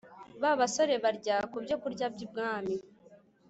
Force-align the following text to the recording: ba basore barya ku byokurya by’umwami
ba 0.41 0.51
basore 0.59 0.93
barya 1.03 1.35
ku 1.51 1.57
byokurya 1.63 2.05
by’umwami 2.13 2.75